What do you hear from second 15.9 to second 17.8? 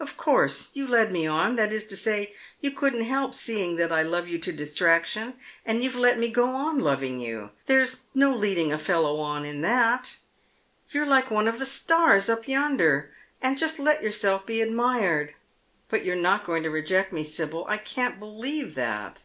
But you're not going to reject me, Sibyl, I